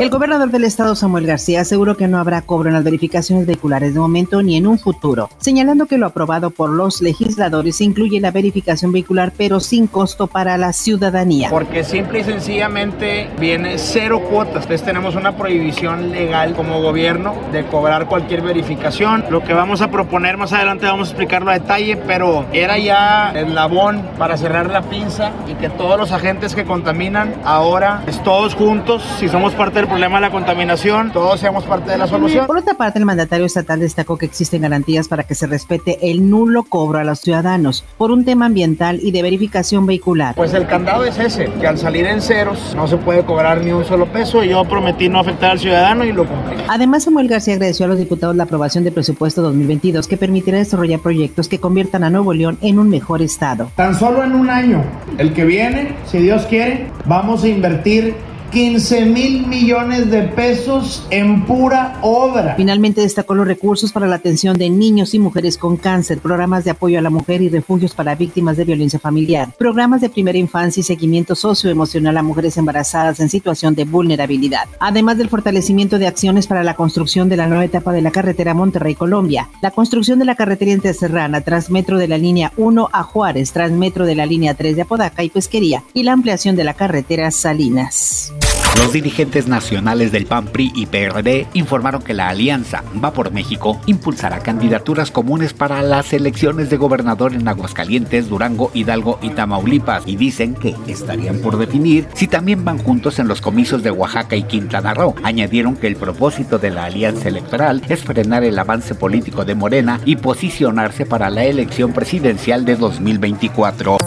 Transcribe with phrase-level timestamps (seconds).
[0.00, 3.92] El gobernador del estado, Samuel García, aseguró que no habrá cobro en las verificaciones vehiculares
[3.92, 8.30] de momento ni en un futuro, señalando que lo aprobado por los legisladores incluye la
[8.30, 11.50] verificación vehicular, pero sin costo para la ciudadanía.
[11.50, 14.62] Porque simple y sencillamente viene cero cuotas.
[14.62, 19.26] Entonces tenemos una prohibición legal como gobierno de cobrar cualquier verificación.
[19.28, 23.32] Lo que vamos a proponer más adelante vamos a explicarlo a detalle, pero era ya
[23.34, 28.54] el labón para cerrar la pinza y que todos los agentes que contaminan ahora, todos
[28.54, 32.46] juntos, si somos parte del problema de la contaminación, todos seamos parte de la solución.
[32.46, 36.30] Por otra parte, el mandatario estatal destacó que existen garantías para que se respete el
[36.30, 40.36] nulo cobro a los ciudadanos por un tema ambiental y de verificación vehicular.
[40.36, 43.72] Pues el candado es ese, que al salir en ceros no se puede cobrar ni
[43.72, 46.56] un solo peso y yo prometí no afectar al ciudadano y lo cumplí.
[46.68, 51.00] Además, Samuel García agradeció a los diputados la aprobación del presupuesto 2022 que permitirá desarrollar
[51.00, 53.72] proyectos que conviertan a Nuevo León en un mejor estado.
[53.74, 54.84] Tan solo en un año,
[55.18, 61.46] el que viene, si Dios quiere, vamos a invertir 15 mil millones de pesos en
[61.46, 62.54] pura obra.
[62.56, 66.72] Finalmente destacó los recursos para la atención de niños y mujeres con cáncer, programas de
[66.72, 70.80] apoyo a la mujer y refugios para víctimas de violencia familiar, programas de primera infancia
[70.80, 76.48] y seguimiento socioemocional a mujeres embarazadas en situación de vulnerabilidad, además del fortalecimiento de acciones
[76.48, 80.34] para la construcción de la nueva etapa de la carretera Monterrey-Colombia, la construcción de la
[80.34, 84.82] carretera interserrana, Transmetro de la línea 1 a Juárez, Transmetro de la línea 3 de
[84.82, 88.32] Apodaca y Pesquería y la ampliación de la carretera Salinas.
[88.76, 93.80] Los dirigentes nacionales del PAN, PRI y PRD informaron que la alianza Va por México
[93.86, 100.16] impulsará candidaturas comunes para las elecciones de gobernador en Aguascalientes, Durango, Hidalgo y Tamaulipas y
[100.16, 104.44] dicen que estarían por definir si también van juntos en los comicios de Oaxaca y
[104.44, 105.14] Quintana Roo.
[105.22, 110.00] Añadieron que el propósito de la alianza electoral es frenar el avance político de Morena
[110.04, 113.98] y posicionarse para la elección presidencial de 2024.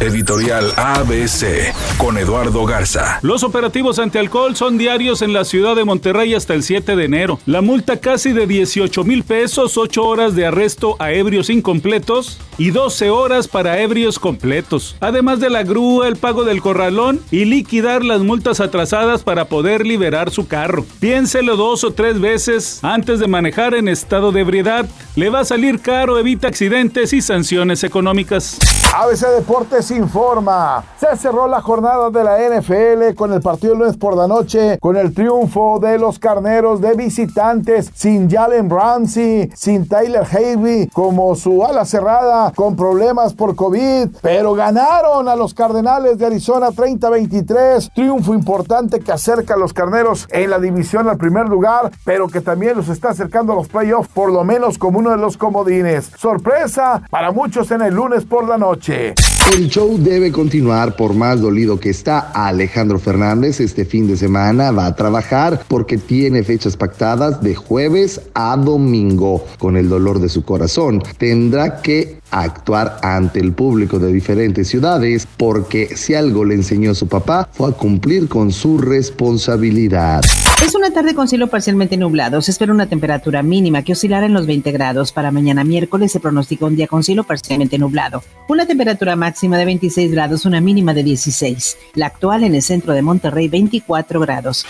[0.00, 3.18] Editorial ABC con Eduardo Garza.
[3.22, 7.40] Los operativos antialcohol son diarios en la ciudad de Monterrey hasta el 7 de enero.
[7.46, 12.72] La multa casi de 18 mil pesos, 8 horas de arresto a ebrios incompletos y
[12.72, 14.96] 12 horas para ebrios completos.
[15.00, 19.86] Además de la grúa, el pago del corralón y liquidar las multas atrasadas para poder
[19.86, 20.84] liberar su carro.
[21.00, 24.86] Piénselo dos o tres veces antes de manejar en estado de ebriedad.
[25.14, 28.58] Le va a salir caro, evita accidentes y sanciones económicas.
[28.94, 30.84] ABC Deportes informa.
[30.98, 34.96] Se cerró la jornada de la NFL con el partido lunes por la noche, con
[34.96, 41.64] el triunfo de los carneros de visitantes, sin Jalen Ramsey, sin Tyler Havey como su
[41.64, 47.92] ala cerrada, con problemas por COVID, pero ganaron a los Cardenales de Arizona 30-23.
[47.94, 52.40] Triunfo importante que acerca a los carneros en la división al primer lugar, pero que
[52.40, 56.10] también los está acercando a los playoffs, por lo menos como uno de los comodines.
[56.16, 59.14] Sorpresa para muchos en el lunes por la noche.
[59.52, 64.72] El show debe continuar por más dolido que está Alejandro Fernández este fin de semana.
[64.72, 69.46] Va a trabajar porque tiene fechas pactadas de jueves a domingo.
[69.58, 75.28] Con el dolor de su corazón, tendrá que actuar ante el público de diferentes ciudades
[75.36, 80.24] porque si algo le enseñó su papá fue a cumplir con su responsabilidad.
[80.64, 82.42] Es una tarde con cielo parcialmente nublado.
[82.42, 85.12] Se espera una temperatura mínima que oscilará en los 20 grados.
[85.12, 88.22] Para mañana miércoles se pronostica un día con cielo parcialmente nublado.
[88.48, 91.76] Una temperatura máxima de 26 grados, una mínima de 16.
[91.92, 94.64] La actual en el centro de Monterrey, 24 grados.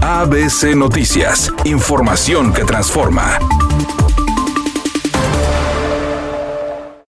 [0.00, 1.52] ABC Noticias.
[1.64, 3.38] Información que transforma.